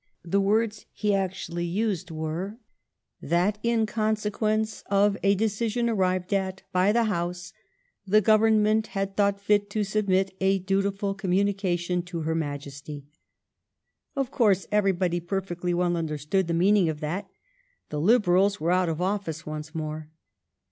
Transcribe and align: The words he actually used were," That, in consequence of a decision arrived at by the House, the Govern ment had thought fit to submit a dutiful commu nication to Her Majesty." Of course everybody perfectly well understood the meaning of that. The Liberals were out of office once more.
The 0.25 0.41
words 0.41 0.87
he 0.93 1.13
actually 1.13 1.63
used 1.67 2.09
were," 2.09 2.57
That, 3.21 3.59
in 3.61 3.85
consequence 3.85 4.81
of 4.89 5.15
a 5.21 5.35
decision 5.35 5.87
arrived 5.87 6.33
at 6.33 6.63
by 6.73 6.91
the 6.91 7.03
House, 7.03 7.53
the 8.07 8.19
Govern 8.19 8.63
ment 8.63 8.87
had 8.97 9.15
thought 9.15 9.39
fit 9.39 9.69
to 9.69 9.83
submit 9.83 10.35
a 10.41 10.57
dutiful 10.57 11.13
commu 11.13 11.43
nication 11.53 12.03
to 12.05 12.21
Her 12.21 12.33
Majesty." 12.33 13.05
Of 14.15 14.31
course 14.31 14.65
everybody 14.71 15.19
perfectly 15.19 15.71
well 15.71 15.95
understood 15.95 16.47
the 16.47 16.55
meaning 16.55 16.89
of 16.89 16.99
that. 17.01 17.29
The 17.89 18.01
Liberals 18.01 18.59
were 18.59 18.71
out 18.71 18.89
of 18.89 19.01
office 19.03 19.45
once 19.45 19.75
more. 19.75 20.09